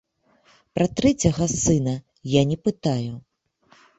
[0.77, 1.93] Пра трэцяга сына
[2.39, 3.13] я не пытаю.